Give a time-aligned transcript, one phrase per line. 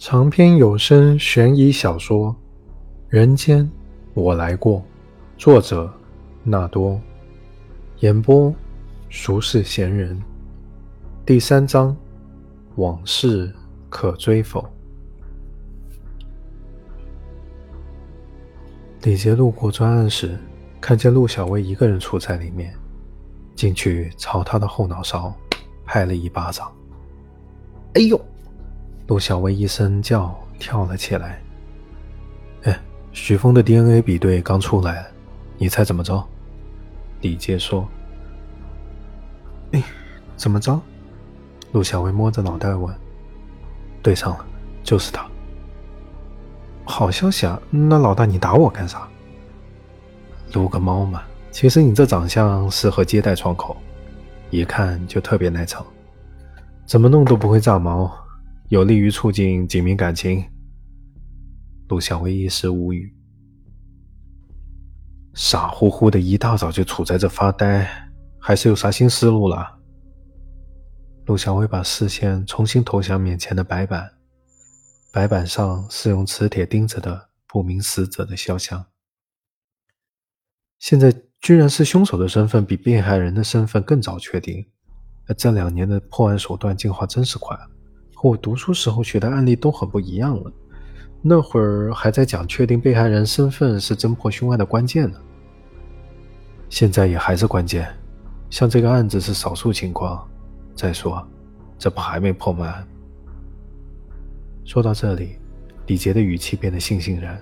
[0.00, 2.34] 长篇有声悬疑小说
[3.10, 3.70] 《人间
[4.14, 4.78] 我来过》，
[5.36, 5.92] 作者
[6.42, 6.98] 纳多，
[7.98, 8.50] 演播
[9.10, 10.18] 俗世闲人。
[11.26, 11.94] 第三章：
[12.76, 13.54] 往事
[13.90, 14.66] 可追否？
[19.02, 20.34] 李杰路过专案时，
[20.80, 22.74] 看见陆小薇一个人杵在里面，
[23.54, 25.30] 进去朝他的后脑勺
[25.84, 26.72] 拍了一巴掌。
[27.92, 28.18] 哎呦！
[29.10, 31.42] 陆小薇一声叫，跳了起来。
[32.62, 35.04] 哎，许峰的 DNA 比对刚出来，
[35.58, 36.24] 你猜怎么着？
[37.20, 37.88] 李杰说。
[39.72, 39.82] 哎，
[40.36, 40.80] 怎么着？
[41.72, 42.94] 陆小薇摸着脑袋问。
[44.00, 44.46] 对上了，
[44.84, 45.28] 就是他。
[46.84, 47.60] 好消息啊！
[47.68, 49.08] 那老大你打我干啥？
[50.52, 51.24] 撸个猫嘛！
[51.50, 53.76] 其实你这长相适合接待窗口，
[54.50, 55.84] 一看就特别耐操，
[56.86, 58.08] 怎么弄都不会炸毛。
[58.70, 60.44] 有利于促进警民感情。
[61.88, 63.12] 陆小薇一时无语，
[65.34, 67.84] 傻乎乎的一大早就杵在这发呆，
[68.38, 69.80] 还是有啥新思路了？
[71.26, 74.08] 陆小薇把视线重新投向面前的白板，
[75.12, 78.86] 白板上是用磁铁钉着的不明死者的肖像。
[80.78, 84.64] 现在居然是凶手的身份比被害人的身份更早确定，
[85.36, 87.58] 这两年的破案手段进化真是快。
[88.20, 90.52] 和我读书时候学的案例都很不一样了。
[91.22, 95.18] 那会儿还在讲确定被害人身份是侦破凶案的关键呢，
[96.68, 97.88] 现在也还是关键。
[98.50, 100.28] 像这个案子是少数情况。
[100.74, 101.26] 再说，
[101.78, 102.84] 这不还没破吗？
[104.66, 105.38] 说到这里，
[105.86, 107.40] 李杰的语气变得悻悻然。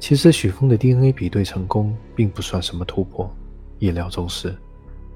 [0.00, 3.32] 其实许峰的 DNA 比对成功并不算什么突破，
[3.78, 4.52] 意料中事。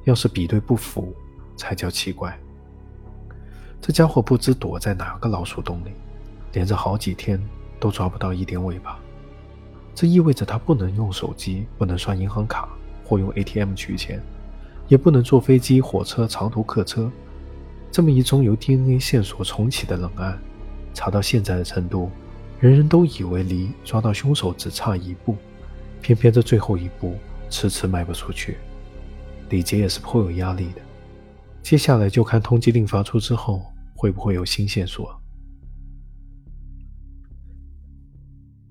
[0.05, 1.13] 要是比对不符，
[1.57, 2.39] 才叫奇怪。
[3.83, 5.91] 这家伙不知躲在哪个老鼠洞里，
[6.53, 7.37] 连着好几天
[7.81, 8.97] 都抓不到一点尾巴。
[9.93, 12.69] 这意味着他不能用手机，不能刷银行卡
[13.05, 14.23] 或用 ATM 取钱，
[14.87, 17.11] 也不能坐飞机、火车、长途客车。
[17.91, 20.39] 这么一宗由 DNA 线索重启的冷案，
[20.95, 22.09] 查到现在的程度，
[22.61, 25.37] 人人都以为离抓到凶手只差一步，
[26.01, 27.19] 偏偏这最后一步
[27.51, 28.59] 迟迟迈不出去。
[29.51, 30.81] 李杰也是颇有压力的。
[31.63, 33.63] 接下来就看通缉令发出之后。
[33.95, 35.17] 会不会有新线索？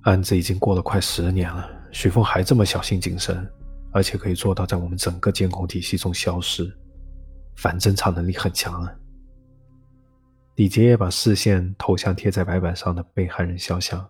[0.02, 3.50] 案子已经过了快十年了，许峰还这么小心谨慎，
[3.94, 6.70] 而且可以做到在我们整个监控体系中消失，
[7.56, 8.94] 反侦查能力很强啊！
[10.56, 14.10] 李杰也把视线投向贴在白板上的被害人肖像，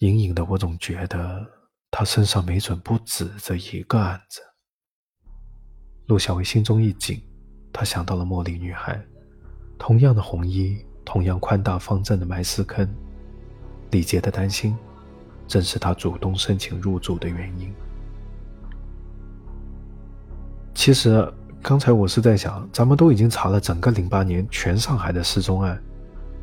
[0.00, 1.50] 隐隐的，我总觉得
[1.90, 4.42] 他身上没准不止这一个案子。
[6.10, 7.22] 陆小薇心中一紧。
[7.72, 9.00] 她想到了茉莉女孩，
[9.78, 12.86] 同样的红衣，同样宽大方正的埋尸坑。
[13.92, 14.76] 李杰的担心，
[15.46, 17.72] 正是他主动申请入住的原因。
[20.74, 21.32] 其实
[21.62, 25.80] 刚才我是在想，咱们都已经查了整个零八年全上海的失踪案，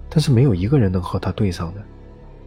[0.09, 1.83] 但是没有一个人能和他对上的。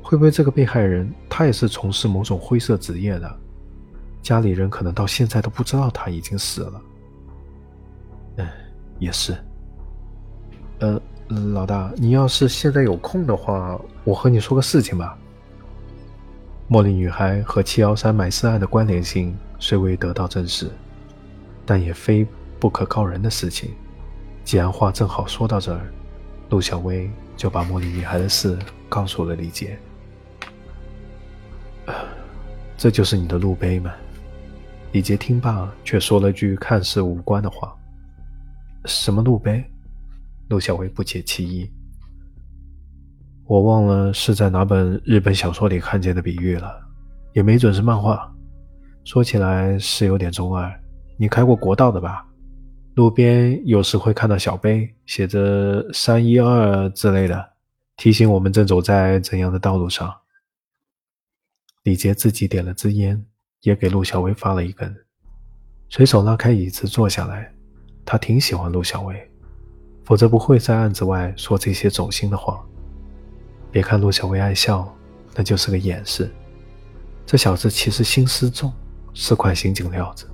[0.03, 3.38] 会不会这个被害人他也是从事某种灰色职业的？
[4.22, 6.82] 家里人可能到现在都不知道他已经死了。
[9.00, 9.34] 也是，
[10.78, 15.18] 呃，老大，你要是现在有空的话，我和你说个事情吧。
[16.68, 20.70] 茉莉女孩和七幺三埋尸案的关联性虽未得到证实，
[21.66, 22.24] 但也非
[22.60, 23.70] 不可告人的事情。
[24.44, 25.80] 既然话正好说到这儿，
[26.50, 29.78] 陆小薇就把茉莉女孩的事告诉了李杰。
[32.76, 33.92] 这就是你的路碑吗？
[34.92, 37.74] 李杰听罢，却说了句看似无关的话。
[38.84, 39.64] 什么路碑？
[40.48, 41.70] 陆小薇不解其意。
[43.44, 46.80] 我忘了是在哪本日本小说里看见的比喻了，
[47.32, 48.32] 也没准是漫画。
[49.04, 50.72] 说起来是有点中二。
[51.16, 52.26] 你开过国道的吧？
[52.94, 57.50] 路边有时会看到小碑，写着“三一二”之类的，
[57.97, 60.15] 提醒我们正走在怎样的道路上。
[61.84, 63.24] 李杰自己点了支烟，
[63.62, 64.94] 也给陆小薇发了一根，
[65.88, 67.53] 随手拉开椅子坐下来。
[68.10, 69.30] 他挺喜欢陆小薇，
[70.03, 72.60] 否则不会在案子外说这些走心的话。
[73.71, 74.92] 别看陆小薇爱笑，
[75.36, 76.28] 那就是个掩饰。
[77.24, 78.72] 这小子其实心思重，
[79.15, 80.27] 是块刑警料子。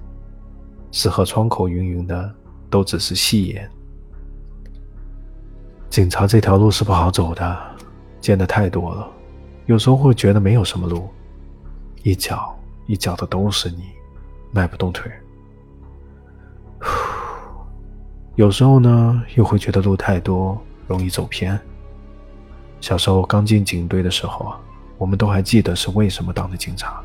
[0.90, 2.34] 适合窗口云云的，
[2.70, 3.70] 都只是戏言。
[5.90, 7.76] 警察这条路是不好走的，
[8.22, 9.06] 见的太多了，
[9.67, 11.11] 有时候会觉得没有什么路，
[12.02, 13.82] 一脚一脚的都是泥，
[14.50, 15.12] 迈不动腿。
[18.36, 21.58] 有时候呢，又会觉得路太多，容易走偏，
[22.82, 24.60] 小时候刚进警队的时候啊，
[24.98, 27.00] 我们都还记得是为什么当的警察，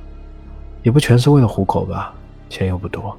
[0.83, 2.13] 也不全是为了糊口吧，
[2.49, 3.17] 钱又不多。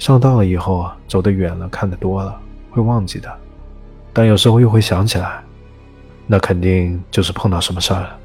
[0.00, 2.36] 上道了以后啊，走得远了，看得多了，
[2.72, 3.32] 会忘记的，
[4.12, 5.40] 但有时候又会想起来，
[6.26, 8.18] 那肯定就是碰到什么事儿了。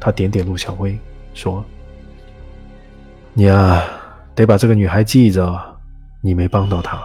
[0.00, 0.98] 他点点陆小薇，
[1.34, 1.62] 说
[3.34, 3.82] ：“你啊，
[4.34, 5.60] 得把这个女孩记着，
[6.22, 6.98] 你没帮到她，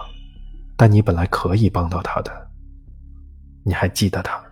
[0.82, 2.50] 但你本来可以帮到他的，
[3.64, 4.42] 你还记得他。”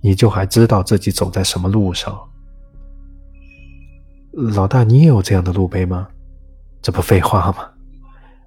[0.00, 2.18] 你就还知道自己走在什么路上？
[4.32, 6.08] 老大，你也有这样的路碑吗？
[6.80, 7.68] 这不废话吗？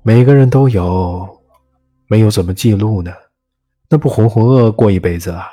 [0.02, 1.30] 每个人都有，
[2.08, 3.14] 没有怎么记录呢？
[3.88, 5.46] 那不浑浑噩噩过一辈子啊？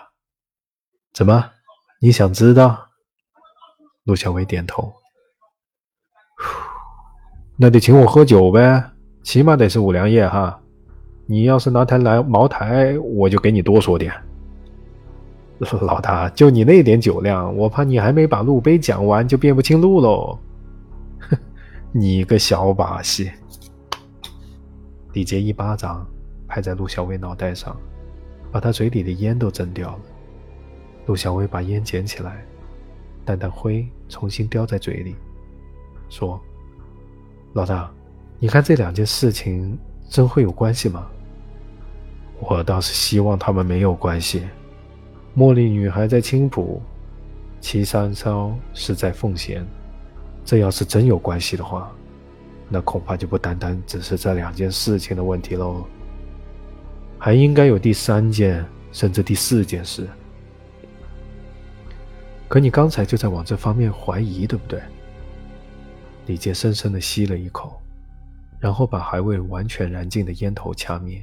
[1.12, 1.50] 怎么？
[2.00, 2.88] 你想知道？
[4.04, 4.90] 陆小薇点头。
[7.58, 8.90] 那得请我喝酒呗，
[9.22, 10.58] 起码得是五粮液哈。
[11.30, 14.10] 你要是拿台来茅台，我就给你多说点。
[15.82, 20.38] 老大，就你那点酒量，我怕你还没把路碑讲完就辨不清路喽。
[21.18, 21.36] 哼，
[21.92, 23.30] 你个小把戏！
[25.12, 26.06] 李杰一巴掌
[26.46, 27.76] 拍在陆小薇脑袋上，
[28.50, 30.00] 把他嘴里的烟都震掉了。
[31.04, 32.42] 陆小薇把烟捡起来，
[33.26, 35.14] 淡淡灰重新叼在嘴里，
[36.08, 36.40] 说
[37.52, 37.90] ：“老大，
[38.38, 39.78] 你看这两件事情
[40.08, 41.06] 真会有关系吗？
[42.40, 44.48] 我倒是希望他们没有关系。”
[45.36, 46.82] 茉莉女孩在青浦，
[47.60, 49.66] 齐三少是在奉贤。
[50.44, 51.92] 这要是真有关系的话，
[52.68, 55.84] 那恐怕就不单单只是这两件事情的问题喽，
[57.18, 60.08] 还应该有第三件，甚至第四件事。
[62.48, 64.80] 可你刚才就在往这方面怀疑，对不对？
[66.24, 67.78] 李杰深深的吸了一口，
[68.58, 71.22] 然后把还未完全燃尽的烟头掐灭。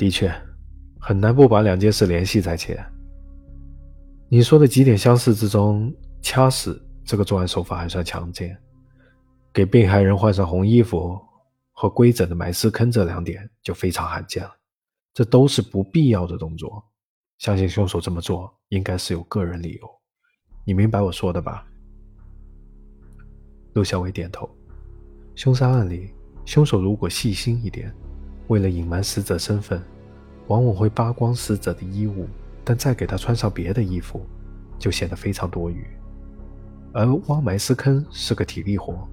[0.00, 0.32] 的确，
[0.98, 2.74] 很难不把两件事联系在一起。
[4.30, 8.56] 你说的几点相似之中，掐死这个作案手法还算强奸，
[9.52, 11.20] 给被害人换上红衣服
[11.72, 14.50] 和规整的埋尸坑这两点就非常罕见了。
[15.12, 16.82] 这都是不必要的动作，
[17.36, 19.86] 相信凶手这么做应该是有个人理由。
[20.64, 21.66] 你明白我说的吧？
[23.74, 24.48] 陆小伟点头。
[25.34, 26.10] 凶杀案里，
[26.46, 27.94] 凶手如果细心一点。
[28.50, 29.80] 为了隐瞒死者身份，
[30.48, 32.26] 往往会扒光死者的衣物，
[32.64, 34.26] 但再给他穿上别的衣服，
[34.76, 35.86] 就显得非常多余。
[36.92, 39.06] 而挖埋尸坑是个体力活，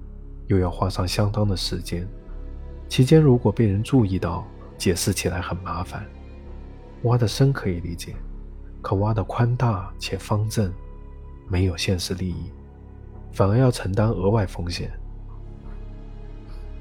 [0.48, 2.04] 又要花上相当的时间，
[2.88, 4.44] 期间如果被人注意到，
[4.76, 6.04] 解释起来很麻烦。
[7.04, 8.16] 挖的深可以理解，
[8.82, 10.72] 可挖的宽大且方正，
[11.46, 12.50] 没有现实利益，
[13.30, 14.90] 反而要承担额外风险。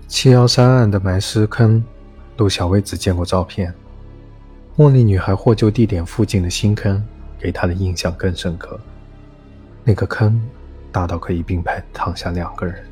[0.08, 1.84] 七幺三案的埋尸坑。
[2.38, 3.74] 陆小薇只见过照片，
[4.78, 7.04] 茉莉女孩获救地点附近的新坑
[7.40, 8.80] 给她的印象更深刻。
[9.84, 10.40] 那个坑
[10.92, 12.86] 大到可以并排躺下两个人，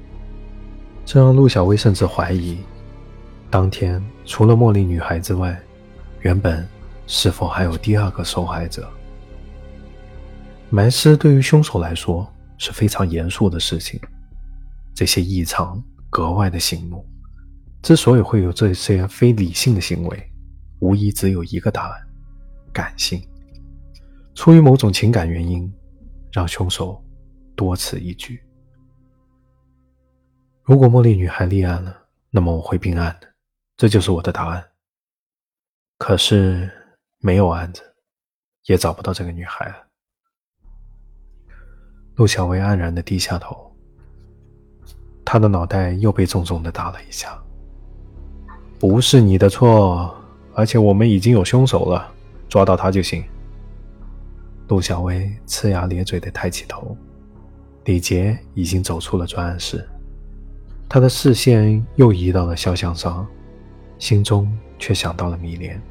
[1.05, 2.57] 这让陆小薇甚至怀疑，
[3.51, 5.55] 当天除了茉莉女孩之外，
[6.21, 6.67] 原本
[7.05, 8.89] 是否还有第二个受害者？
[10.71, 12.27] 埋尸对于凶手来说
[12.57, 13.99] 是非常严肃的事情，
[14.95, 17.05] 这些异常格外的醒目。
[17.85, 20.31] 之所以会有这些非理性的行为，
[20.79, 22.07] 无疑只有一个答案：
[22.73, 23.21] 感性。
[24.33, 25.71] 出于某种情感原因，
[26.31, 26.99] 让凶手
[27.55, 28.43] 多此一举。
[30.63, 31.95] 如果茉莉女孩立案了，
[32.31, 33.27] 那么我会并案的，
[33.77, 34.67] 这就是我的答案。
[35.99, 36.67] 可是
[37.19, 37.83] 没有案子，
[38.65, 39.75] 也找不到这个女孩了。
[42.15, 43.71] 陆小薇黯然的低下头，
[45.23, 47.39] 她的脑袋又被重重的打了一下。
[48.87, 50.15] 不是你的错，
[50.53, 52.07] 而且我们已经有凶手了，
[52.47, 53.23] 抓到他就行。
[54.67, 56.95] 陆小薇呲牙咧嘴的抬起头，
[57.85, 59.83] 李杰已经走出了专案室，
[60.87, 63.25] 他的视线又移到了肖像上，
[63.97, 65.81] 心中却想到了米莲。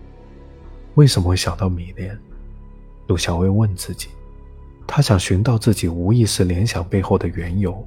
[0.95, 2.17] 为什么会想到米莲？
[3.09, 4.07] 陆小薇问自己，
[4.87, 7.85] 他想寻到自己无意识联想背后的缘由，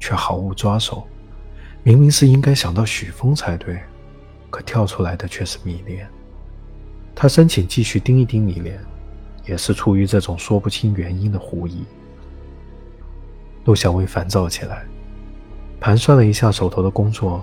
[0.00, 1.06] 却毫无抓手。
[1.84, 3.80] 明明是应该想到许峰才对。
[4.52, 6.06] 可跳出来的却是米莲，
[7.14, 8.78] 他申请继续盯一盯米莲，
[9.46, 11.84] 也是出于这种说不清原因的狐疑。
[13.64, 14.84] 陆小薇烦躁起来，
[15.80, 17.42] 盘算了一下手头的工作，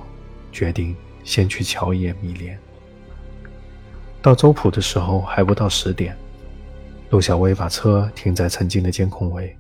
[0.51, 2.57] 决定先去瞧一眼米莲。
[4.21, 6.15] 到周浦的时候还不到十点，
[7.09, 9.57] 陆小薇把车停在曾经的监控位，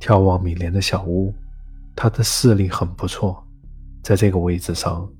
[0.00, 1.34] 眺望米莲的小屋，
[1.96, 3.44] 她的视力很不错，
[4.00, 5.10] 在这个位置上。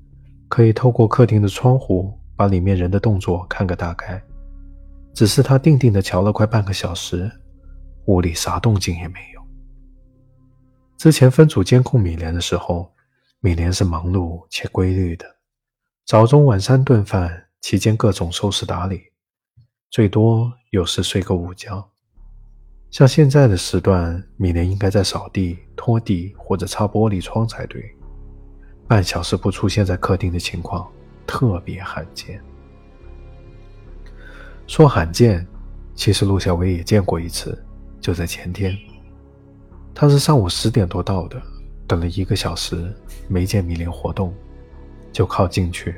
[0.49, 4.21] 可以透过客厅的窗户把里面人的动作看个大概。
[5.13, 7.31] 只是他定定的瞧了快半个小时，
[8.05, 9.41] 屋里啥动静也没有。
[10.97, 12.91] 之前分组监控米莲的时候，
[13.39, 15.25] 米莲是忙碌且规律的，
[16.05, 19.01] 早中晚三顿饭期间各种收拾打理，
[19.89, 21.89] 最多有时睡个午觉。
[22.91, 27.95] 像现在的时段，米莲应该在扫地、拖地或者擦玻璃窗才对，
[28.89, 30.89] 半小时不出现在客厅的情况
[31.27, 32.41] 特别罕见。
[34.65, 35.45] 说罕见，
[35.93, 37.55] 其实陆小薇也见过一次，
[38.01, 38.75] 就在前天。
[39.93, 41.39] 他是上午十点多到的，
[41.85, 42.91] 等了一个小时
[43.27, 44.33] 没见米莲活动，
[45.11, 45.93] 就靠进去，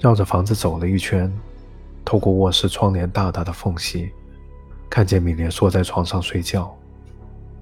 [0.00, 1.32] 绕着房子走了一圈，
[2.04, 4.10] 透过卧室窗帘大大的缝隙，
[4.90, 6.76] 看见米莲缩在床上睡觉。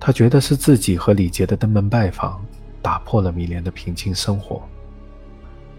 [0.01, 2.43] 他觉得是自己和李杰的登门拜访
[2.87, 4.63] 打破了米莲的平静生活。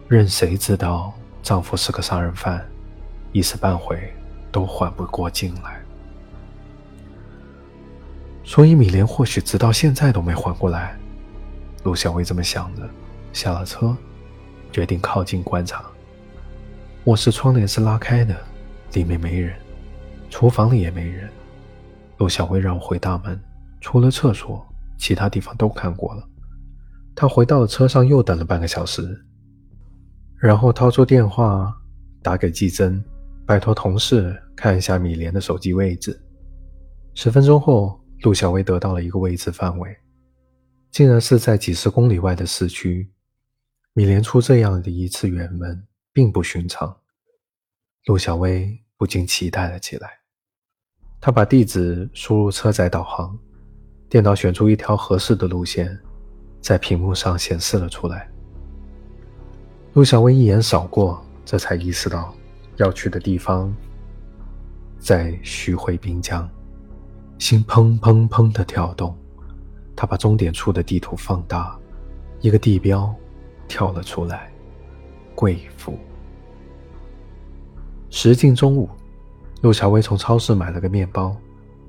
[0.10, 2.68] 任谁知道丈夫是个杀人犯，
[3.32, 4.14] 一时半会。
[4.50, 5.80] 都缓不过劲来，
[8.44, 10.98] 所以米莲或许直到现在都没缓过来。
[11.84, 12.90] 陆小薇这么想着，
[13.34, 13.96] 下了车，
[14.72, 15.86] 决定靠近观察。
[17.04, 18.36] 卧室窗帘是拉开的，
[18.94, 19.54] 里面没人，
[20.30, 21.30] 厨房里也没人。
[22.18, 23.40] 陆小薇让我回大门，
[23.80, 24.66] 除了厕所，
[24.98, 26.28] 其他地方都看过了。
[27.19, 29.25] 他回到了车上，又等了半个小时，
[30.39, 31.75] 然后掏出电话
[32.21, 33.03] 打给季珍。
[33.43, 36.21] 拜托同事看一下米莲的手机位置。
[37.15, 39.97] 十分钟后，陆小薇得到了一个位置范围，
[40.91, 43.09] 竟然是在几十公里外的市区。
[43.93, 46.95] 米莲出这样的一次远门并不寻常，
[48.05, 50.19] 陆小薇不禁期待了起来。
[51.19, 53.36] 她把地址输入车载导航，
[54.07, 55.97] 电脑选出一条合适的路线，
[56.62, 58.30] 在屏幕上显示了出来。
[59.94, 62.34] 陆小薇一眼扫过，这才意识到。
[62.76, 63.76] 要去的地方
[65.00, 66.48] 在徐汇滨江，
[67.40, 69.18] 心砰砰砰的跳动。
[69.96, 71.76] 他把终点处的地图放大，
[72.40, 73.12] 一个地标
[73.68, 74.52] 跳了出来：
[75.34, 75.98] 贵府。
[78.12, 78.88] 时近中午，
[79.62, 81.36] 陆小薇从超市买了个面包，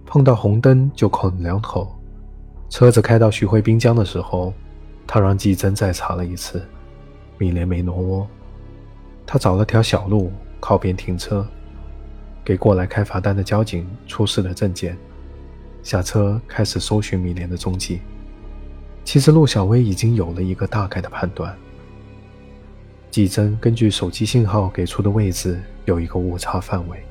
[0.07, 1.98] 碰到红灯就啃两口。
[2.71, 4.53] 车子开到徐汇滨江的时候，
[5.07, 6.63] 他让季珍再查了一次，
[7.37, 8.29] 米莲没挪窝。
[9.27, 10.33] 他找了条小路。
[10.61, 11.47] 靠边停车，
[12.45, 14.99] 给过来开罚单的交警出示了证件，
[15.85, 18.01] 下车开始搜寻米莲的踪迹。
[19.05, 21.57] 其实陆小薇已经有了一个大概的判断。
[23.09, 27.05] 季珍根据手机信号给出的位置有一个误差范围，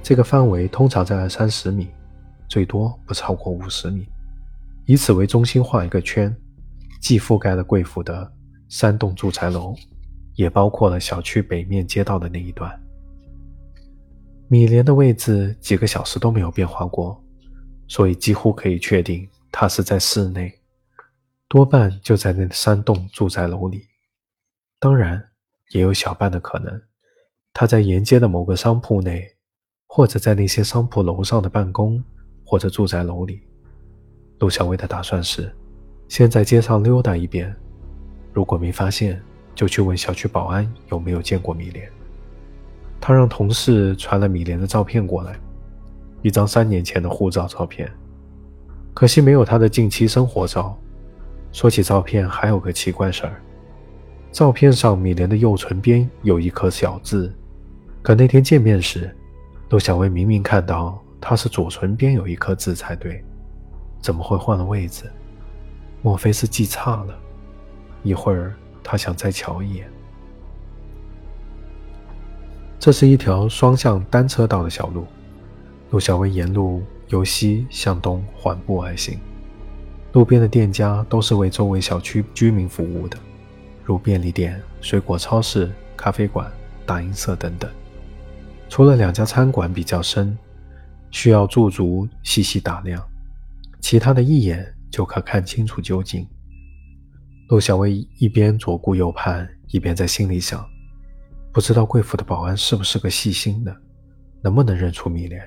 [0.00, 1.88] 这个范围通常在二三十米，
[2.46, 4.06] 最多不超过五十米。
[4.86, 6.34] 以此为中心画一个圈，
[7.00, 8.32] 既覆盖了贵府的
[8.68, 9.76] 三栋住宅楼。
[10.36, 12.78] 也包括了小区北面街道的那一段。
[14.48, 17.18] 米莲的位置几个小时都没有变化过，
[17.88, 20.52] 所以几乎可以确定她是在室内，
[21.48, 23.86] 多半就在那三栋住宅楼里。
[24.78, 25.30] 当然，
[25.70, 26.82] 也有小半的可能，
[27.54, 29.26] 她在沿街的某个商铺内，
[29.86, 32.04] 或者在那些商铺楼上的办公
[32.44, 33.40] 或者住宅楼里。
[34.38, 35.52] 陆小薇的打算是，
[36.08, 37.54] 先在街上溜达一遍，
[38.32, 39.20] 如果没发现。
[39.56, 41.90] 就去问小区保安有没有见过米莲。
[43.00, 45.34] 他让同事传了米莲的照片过来，
[46.20, 47.90] 一张三年前的护照照片，
[48.92, 50.78] 可惜没有她的近期生活照。
[51.52, 53.40] 说起照片，还有个奇怪事儿：
[54.30, 57.32] 照片上米莲的右唇边有一颗小痣，
[58.02, 59.10] 可那天见面时，
[59.70, 63.24] 陆小薇明明看到她是左唇边有一颗痣才对，
[64.00, 65.10] 怎么会换了位置？
[66.02, 67.18] 莫非是记差了？
[68.02, 68.54] 一会儿。
[68.88, 69.90] 他想再瞧一眼。
[72.78, 75.04] 这是一条双向单车道的小路，
[75.90, 79.18] 陆小薇沿路由西向东缓步而行。
[80.12, 83.18] 路边的店家都是为周围小区居民服务的，
[83.82, 86.48] 如便利店、水果超市、咖啡馆、
[86.86, 87.68] 打印社等等。
[88.68, 90.38] 除了两家餐馆比较深，
[91.10, 93.02] 需要驻足细细打量，
[93.88, 96.28] 其他的一眼就可看清楚究竟。
[97.48, 100.68] 陆小薇一边左顾右盼，一边在心里想：
[101.52, 103.72] 不知道贵府的保安是不是个细心的，
[104.42, 105.40] 能不能认出米莲？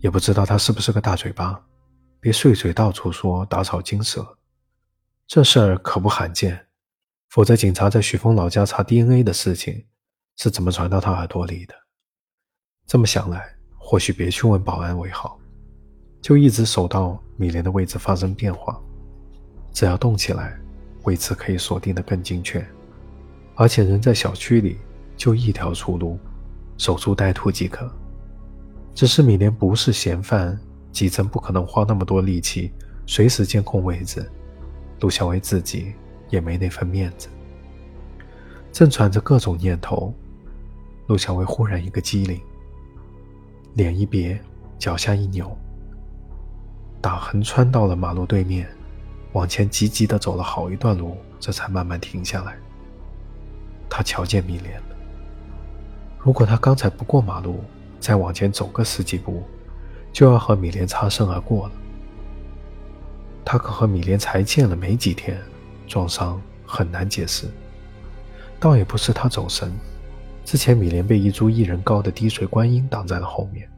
[0.00, 1.64] 也不知道他是不是个大嘴巴，
[2.18, 4.26] 别碎嘴到处说打草惊蛇。
[5.28, 6.66] 这事儿可不罕见，
[7.28, 9.86] 否则警察在许峰老家查 DNA 的事情
[10.36, 11.74] 是怎么传到他耳朵里的？
[12.88, 15.38] 这么想来，或许别去问保安为好，
[16.20, 18.80] 就一直守到米莲的位置发生变化。
[19.72, 20.58] 只要动起来。
[21.04, 22.66] 位置可以锁定的更精确，
[23.54, 24.76] 而且人在小区里
[25.16, 26.18] 就一条出路，
[26.76, 27.88] 守株待兔即可。
[28.92, 30.58] 只是米莲不是嫌犯，
[30.90, 32.72] 基层不可能花那么多力气
[33.06, 34.28] 随时监控位置。
[34.98, 35.94] 陆小薇自己
[36.28, 37.28] 也没那份面子。
[38.72, 40.12] 正喘着各种念头，
[41.06, 42.40] 陆小薇忽然一个机灵，
[43.74, 44.36] 脸一别，
[44.76, 45.56] 脚下一扭，
[47.00, 48.68] 打横穿到了马路对面，
[49.32, 52.56] 往前急急地走了好一段路，这才慢慢停下来。
[53.88, 54.80] 他瞧见米莲。
[56.18, 57.62] 如果他刚才不过马路，
[58.00, 59.44] 再往前走个十几步，
[60.12, 61.72] 就要和米莲擦身而过了。
[63.44, 65.40] 他可和米莲才见了没几天，
[65.86, 67.46] 撞伤很难解释。
[68.58, 69.72] 倒也不是他走神，
[70.44, 73.68] 之前米莲被一株一人高的滴水观音挡在了后面，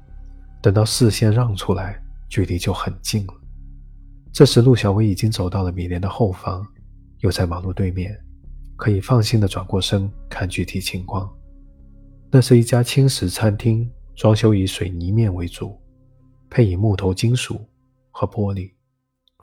[0.62, 3.34] 等到视线让出来，距离就很近了。
[4.32, 6.66] 这时陆小薇已经走到了米莲的后方，
[7.20, 8.16] 又在马路对面，
[8.76, 11.34] 可以放心的转过身看具体情况。
[12.30, 15.80] 那是一家轻食餐厅，装修以水泥面为主，
[16.50, 17.66] 配以木头、金属
[18.10, 18.72] 和玻璃，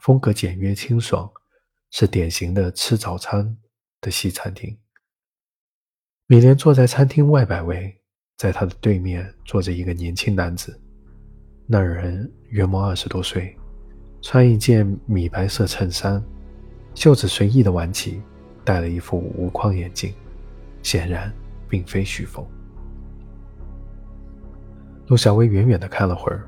[0.02, 1.30] 风格简约清爽，
[1.92, 3.58] 是典型的吃早餐
[4.00, 4.78] 的西餐厅。
[6.28, 8.02] 米莲坐在餐厅外摆位，
[8.38, 10.80] 在他的对面坐着一个年轻男子，
[11.68, 13.56] 那人约莫二十多岁，
[14.22, 16.24] 穿一件米白色衬衫，
[16.94, 18.22] 袖子随意的挽起，
[18.64, 20.14] 戴了一副无框眼镜，
[20.84, 21.34] 显然
[21.68, 22.46] 并非徐峰。
[25.08, 26.48] 陆小薇远远地看了会儿，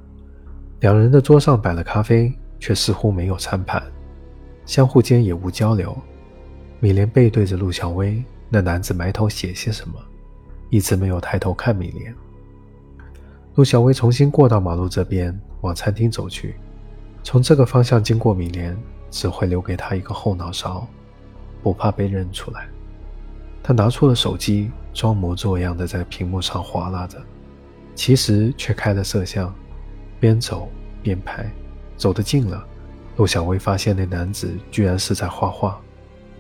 [0.82, 3.82] 两人的桌上摆了咖啡，却似乎没有餐盘，
[4.66, 5.98] 相互间也无交流。
[6.80, 9.96] 米莲背对着陆小薇，那男子埋头写些什么，
[10.70, 12.16] 一直没有抬头看米莲。
[13.58, 16.58] 陆小薇重新过到马路这边，往餐厅走去。
[17.24, 18.78] 从这个方向经过米莲，
[19.10, 20.88] 只会留给他一个后脑勺，
[21.64, 22.68] 不怕被认出来。
[23.64, 27.18] 他拿出了手机，装模作样的在屏幕上划拉着。
[27.96, 29.52] 其实却开了摄像，
[30.20, 30.70] 边走
[31.02, 31.44] 边拍。
[31.96, 32.64] 走得近了，
[33.16, 35.82] 陆小薇发现那男子居然是在画画，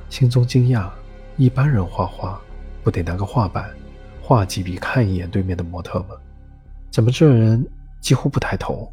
[0.08, 0.88] 心中惊讶：
[1.36, 2.40] 一般人画画
[2.84, 3.72] 不得拿个画板
[4.22, 6.10] 画几笔，看一眼对面的模特吗？
[6.98, 7.64] 怎么这人
[8.02, 8.92] 几乎不抬头？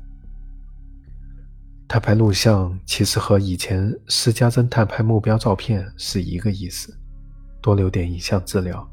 [1.89, 6.95] 他拍录像其实和以前私家侦探拍目标照片是一个意思，
[7.63, 8.87] 多留点影像资料，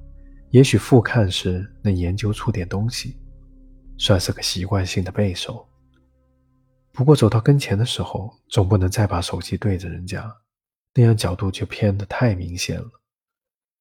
[0.51, 3.17] 也许复看时能研究出点东西。
[3.97, 5.67] 算是个习惯性的背手。
[6.93, 10.33] 不过走到跟前的时候，总不能再把手机对着人家，
[10.93, 12.89] 那样角度就偏得太明显了。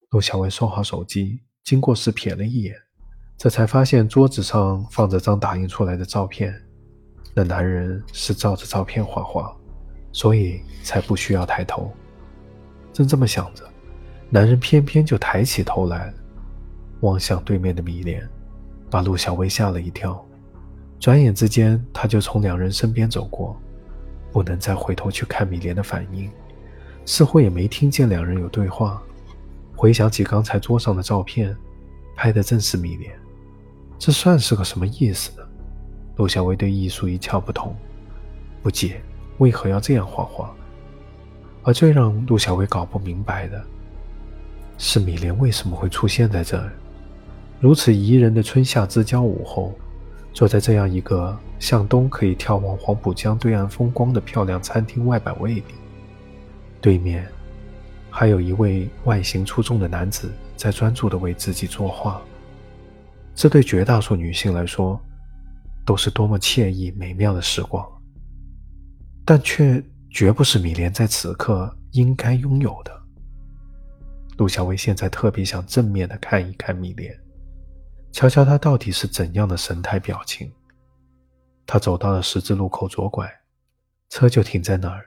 [0.09, 2.75] 陆小薇收好手机，经过时瞥了一眼，
[3.41, 6.53] 这才发现桌子上放着张打印出来的照片。
[7.33, 9.51] 那男人是照着照片画画，
[10.11, 11.91] 所以才不需要抬头。
[12.93, 13.67] 正这么想着，
[14.29, 16.13] 男人偏偏就抬起头来，
[16.99, 18.29] 望向对面的米莲。
[18.91, 20.23] 把陆小薇吓了一跳，
[20.99, 23.59] 转眼之间，他就从两人身边走过，
[24.31, 26.29] 不能再回头去看米莲的反应，
[27.07, 29.01] 似乎也没听见两人有对话。
[29.75, 31.57] 回想起刚才桌上的照片，
[32.15, 33.11] 拍的正是米莲，
[34.01, 35.47] 这算是个什么意思呢？
[36.15, 37.75] 陆小薇对艺术一窍不通，
[38.63, 38.99] 不解
[39.37, 40.51] 为何要这样画画。
[41.61, 43.63] 而最让陆小薇搞不明白的
[44.79, 46.73] 是，米莲为什么会出现在这儿。
[47.59, 49.71] 如此宜人的春夏之交午后，
[50.33, 55.63] 坐在这样一个向东可以眺望黄浦江对岸风光的漂亮餐厅外摆位里，
[56.81, 57.27] 对面
[58.09, 62.19] 还有一位外形出众的男子在专注地为自己作画。
[63.33, 64.99] 这对绝大多数女性来说，
[65.85, 67.85] 都是多么惬意美妙的时光，
[69.25, 73.01] 但却绝不是米莲在此刻应该拥有的。
[74.37, 77.17] 陆小薇现在特别想正面的看一看米莲。
[78.11, 80.51] 瞧瞧他到底是怎样的神态表情。
[81.65, 83.31] 他走到了十字路口左拐，
[84.09, 85.05] 车就停在那儿。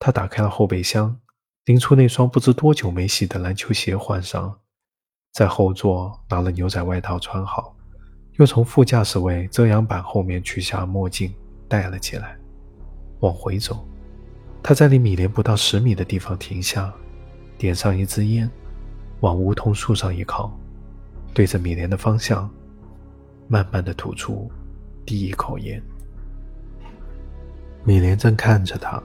[0.00, 1.16] 他打开了后备箱，
[1.66, 4.58] 拎出那双不知多久没洗的篮球鞋换上，
[5.34, 7.74] 在后座拿了牛仔外套穿好，
[8.34, 11.34] 又从副驾驶位遮阳板后面取下墨镜
[11.66, 12.36] 戴了起来。
[13.18, 13.84] 往回走，
[14.62, 16.94] 他在离米莲不到十米的地方停下，
[17.58, 18.48] 点上一支烟，
[19.22, 20.56] 往梧桐树上一靠。
[21.32, 22.48] 对着米莲的方向，
[23.48, 24.48] 慢慢的吐出
[25.04, 25.82] 第一口烟。
[27.82, 29.02] 米莲正看着他，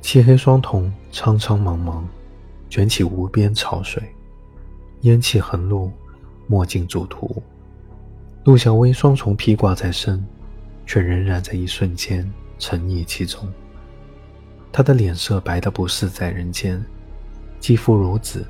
[0.00, 2.02] 漆黑双瞳苍苍茫茫，
[2.68, 4.02] 卷起无边潮水，
[5.02, 5.92] 烟气横路，
[6.48, 7.40] 墨镜主图。
[8.44, 10.26] 陆小薇双重披挂在身，
[10.86, 13.46] 却仍然在一瞬间沉溺其中。
[14.72, 16.84] 她的脸色白得不似在人间，
[17.60, 18.44] 肌肤如紫。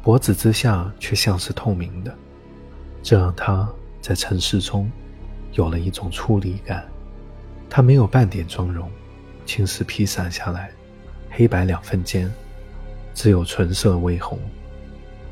[0.00, 2.14] 脖子之下却像是透明的，
[3.02, 3.68] 这让她
[4.00, 4.90] 在尘世中
[5.52, 6.86] 有了一种出离感。
[7.68, 8.88] 她没有半点妆容，
[9.44, 10.70] 青丝披散下来，
[11.30, 12.32] 黑白两分间，
[13.12, 14.38] 只有纯色微红。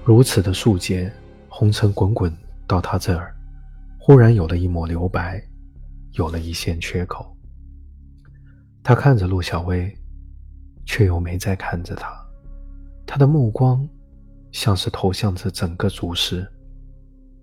[0.06, 1.12] 如此的素洁，
[1.48, 2.32] 红尘滚滚
[2.64, 3.34] 到他这儿，
[3.98, 5.44] 忽然有了一抹留白，
[6.12, 7.36] 有了一线缺口。
[8.84, 9.92] 他看着陆小薇，
[10.84, 12.16] 却又没再看着他。
[13.04, 13.84] 他的目光
[14.52, 16.48] 像是投向着整个竹室，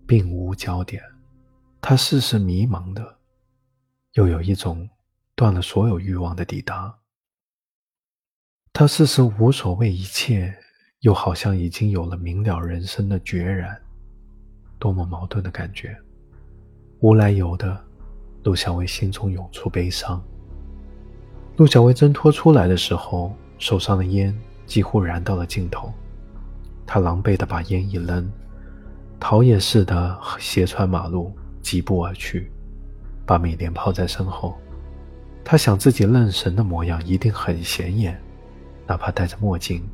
[0.08, 1.04] 并无焦点。
[1.82, 3.18] 他似是迷茫的。
[4.14, 4.90] 又有一种
[5.36, 6.98] 断了所有欲望的抵达，
[8.72, 10.58] 他似是无所谓一切，
[11.04, 13.78] 又好像已经有了明了人生的决然，
[14.80, 15.94] 多么矛盾的感觉！
[17.02, 17.78] 无来由的，
[18.44, 20.24] 陆小薇心中涌出悲伤。
[21.58, 24.34] 陆小薇挣脱出来的时候，手上的烟
[24.66, 25.92] 几乎燃到了尽头，
[26.86, 28.32] 她狼狈的把烟一扔，
[29.20, 32.50] 逃也似的斜穿马路，疾步而去。
[33.26, 34.58] 把米莲抛在身后，
[35.44, 38.18] 他想自己愣神的模样一定很显眼，
[38.88, 39.86] 哪怕戴着墨镜，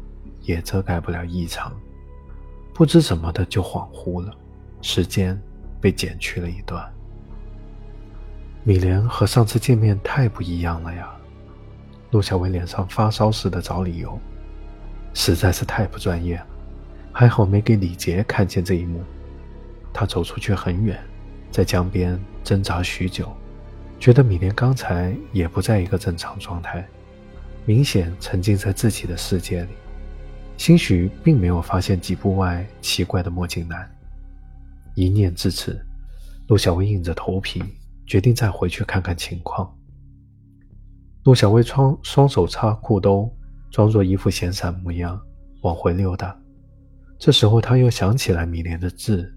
[0.49, 1.71] 也遮盖不了异常。
[2.73, 4.33] 不知怎么的就恍惚了，
[4.81, 5.39] 时间
[5.79, 6.83] 被剪去了一段。
[8.63, 11.11] 米莲和上次见面太不一样了呀！
[12.09, 14.19] 陆小薇脸上发烧似的找理由，
[15.13, 16.47] 实在是太不专业了。
[17.13, 19.03] 还好没给李杰看见这一幕。
[19.93, 20.99] 他走出去很远。
[21.51, 23.35] 在江边挣扎许久，
[23.99, 26.87] 觉得米莲刚才也不在一个正常状态，
[27.65, 29.69] 明显沉浸在自己的世界里，
[30.59, 33.89] 兴许并没有发现几步外奇怪的墨镜男。
[34.93, 35.79] 一念至此，
[36.49, 37.63] 陆小薇硬着头皮
[38.05, 39.73] 决定再回去看看情况。
[41.23, 43.33] 陆小薇双双手插裤兜，
[43.71, 45.17] 装作一副闲散模样
[45.61, 46.37] 往回溜达。
[47.17, 49.33] 这时候，他又想起来米莲的字，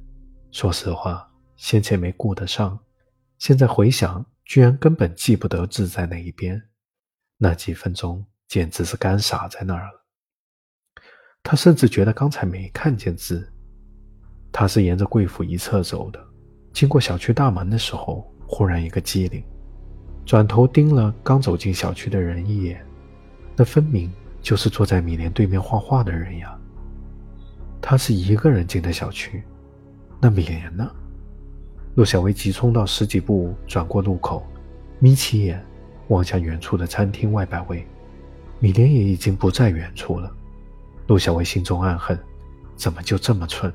[0.50, 1.28] 说实话。
[1.54, 2.76] 先前没顾得上，
[3.38, 6.60] 现在回想，居然根本记不得字在哪一边。
[7.38, 10.01] 那几分钟简直是干傻在那儿了。
[11.42, 13.46] 他甚至觉得刚才没看见字。
[14.50, 16.22] 他是沿着贵府一侧走的，
[16.72, 19.42] 经过小区大门的时候，忽然一个机灵，
[20.24, 22.84] 转头盯了刚走进小区的人一眼。
[23.56, 26.58] 那分明就是坐在米莲对面画画的人呀。
[27.80, 29.42] 他是一个人进的小区，
[30.20, 30.90] 那米莲呢？
[31.94, 34.46] 陆小薇急冲到十几步，转过路口，
[34.98, 35.62] 眯起眼
[36.08, 37.86] 望向远处的餐厅外摆位，
[38.60, 40.30] 米莲也已经不在远处了。
[41.12, 42.18] 陆小薇心中暗恨：
[42.74, 43.70] 怎么就这么蠢？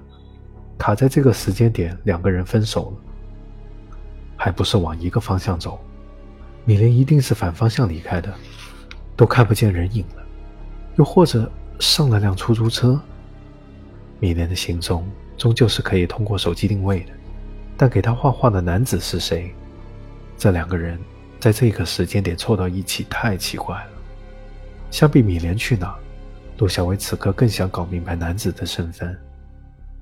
[0.76, 2.98] 卡在这个时间点，两个人分手了，
[4.36, 5.80] 还不是往一个方向走？
[6.66, 8.34] 米莲一定是反方向离开的，
[9.16, 10.26] 都看不见人影了，
[10.96, 11.48] 又或者
[11.80, 13.00] 上了辆出租车。
[14.20, 17.12] 米莲的行踪终究是可以通过手机定位的。
[17.78, 19.54] 但给他画画的男子是谁？
[20.40, 21.00] 这两个人
[21.40, 23.92] 在这个时间点凑到一起，太奇怪了。
[24.90, 25.96] 相比米莲去哪，
[26.58, 29.18] 陆小薇此刻更想搞明白男子的身份。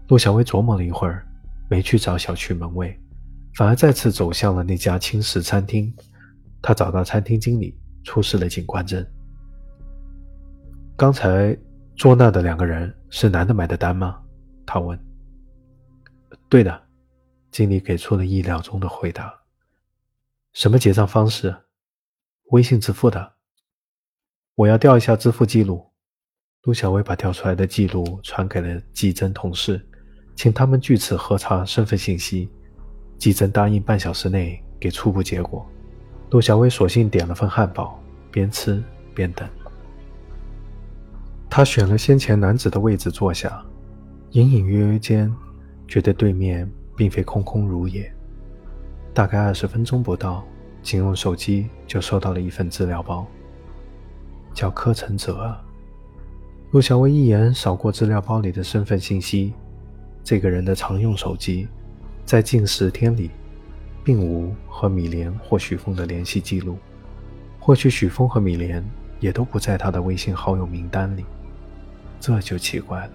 [0.08, 1.28] 陆小薇琢磨了一会儿，
[1.70, 2.98] 没去找小区门卫，
[3.56, 5.94] 反而再次走向了那家轻食餐厅。
[6.62, 9.06] 他找到餐厅经理，出示了警官证。
[10.96, 11.58] 刚才
[11.96, 14.22] 坐那的两个人是男的买的单吗？
[14.65, 14.98] 他问。
[16.50, 16.84] 对的。
[17.52, 19.34] 经理给出了意料中的回答。
[20.52, 21.56] 什么结账方式？
[22.52, 23.34] 微信支付的。
[24.56, 25.85] 我要调一下支付记录。
[26.65, 29.82] 陆小薇把调出来的记录传给了季真同事，
[30.36, 32.49] 请他们据此核查身份信息。
[33.17, 35.65] 季真答应半小时内给初步结果。
[36.32, 37.99] 陆小薇索性点了份汉堡，
[38.30, 39.47] 边吃边等。
[41.49, 43.63] 他选了先前男子的位置坐下，
[44.32, 45.34] 隐隐约约间
[45.88, 46.69] 觉得对面。
[46.97, 48.10] 并非空空如也。
[49.13, 50.45] 大概二十分钟不到，
[50.82, 53.28] 仅用手机就收到了一份资料包，
[54.54, 55.54] 叫柯承泽。
[56.75, 59.53] 陆小薇一眼扫过资料包里的身份信息，
[60.25, 61.69] 这个人的常用手机，
[62.25, 63.31] 在近十天里，
[64.03, 66.77] 并无和米莲或许峰的联系记录，
[67.61, 68.83] 或许许峰和米莲
[69.21, 71.23] 也都不在他的微信好友名单里，
[72.19, 73.11] 这就奇怪了。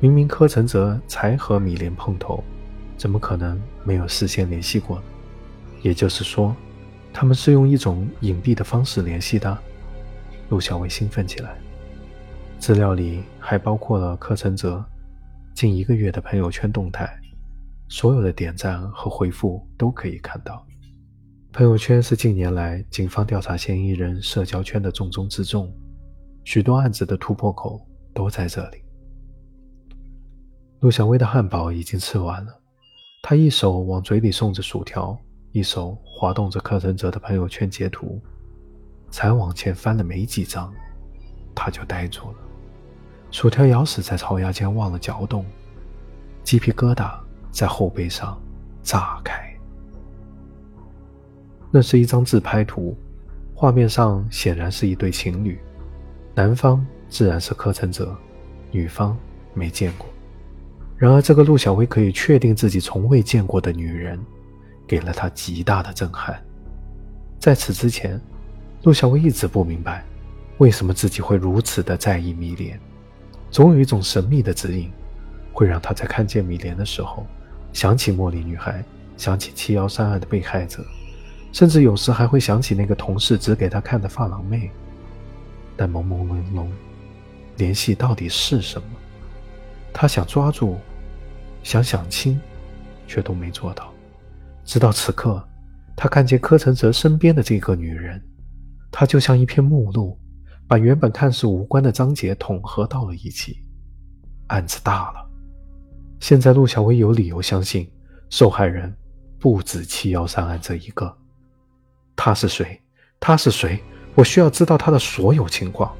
[0.00, 2.42] 明明柯承泽才和米莲碰头。
[2.96, 5.04] 怎么可能没有事先联系过呢？
[5.82, 6.52] 也就是说，
[7.12, 9.56] 他们是用一种隐蔽的方式联系的。
[10.48, 11.61] 陆小薇兴奋起来。
[12.62, 14.84] 资料里还包括了柯承泽
[15.52, 17.12] 近一个月的朋友圈动态，
[17.88, 20.64] 所有的点赞和回复都可以看到。
[21.52, 25.74] 朋友圈是近年来警方调查嫌疑人社交圈的重中之重，
[26.44, 28.76] 许多案子的突破口都在这里。
[30.78, 32.60] 陆小薇的汉堡已经吃完了。
[33.24, 35.18] 她一手往嘴里送着薯条，
[35.50, 38.22] 一手滑动着柯承哲的朋友圈截图，
[39.10, 40.72] 才往前翻了没几张，
[41.56, 42.36] 他就呆住了。
[43.32, 45.44] 薯条咬死在槽牙间，忘了嚼动，
[46.44, 47.12] 鸡皮疙瘩
[47.50, 48.40] 在后背上
[48.84, 49.52] 炸开。
[51.70, 52.96] 那是一张自拍图，
[53.54, 55.58] 画面上显然是一对情侣，
[56.34, 58.14] 男方自然是柯承哲，
[58.70, 59.16] 女方
[59.52, 60.06] 没见过。
[60.96, 64.16] 然而，这个陆小薇可以确定自己从未见过的女人。
[64.84, 66.38] 给了他极大的震撼。
[67.38, 68.20] 在此之前，
[68.82, 70.04] 陆小薇一直不明白，
[70.58, 72.78] 为什么自己会如此的在意迷恋。
[73.52, 74.90] 总有一种神秘的指引，
[75.52, 77.26] 会让他在看见米莲的时候，
[77.70, 78.82] 想起茉莉女孩，
[79.18, 80.82] 想起七幺三案的被害者，
[81.52, 84.70] 甚至有时还会想起那个同事指给他看的发廊妹。
[85.76, 86.66] 但朦朦胧胧，
[87.58, 88.88] 联系到底是什么？
[89.92, 90.78] 他想抓住，
[91.62, 92.40] 想想清，
[93.06, 93.92] 却都没做到。
[94.64, 95.46] 直到此刻，
[95.94, 98.18] 他看见柯承泽身边的这个女人，
[98.90, 100.18] 她就像一片目录，
[100.72, 103.62] 把原本看似无关的章节统合到了一起。
[104.46, 105.30] 案子大了，
[106.18, 107.86] 现在陆小薇有理由相信，
[108.30, 108.90] 受害人
[109.38, 111.14] 不止七幺三案这一个。
[112.16, 112.80] 他是谁？
[113.20, 113.78] 他是谁？
[114.14, 115.94] 我需要知道他的所有情况。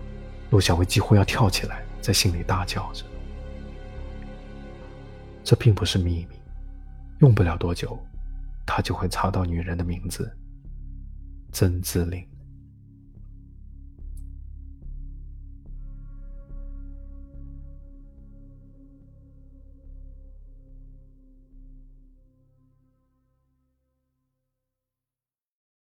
[0.48, 3.04] 陆小薇几乎要跳起来，在心里大叫着。
[5.44, 6.36] 这并不是秘密，
[7.18, 7.98] 用不了多久。
[8.64, 10.34] 他就会查到女人的名字，
[11.52, 12.26] 曾志玲。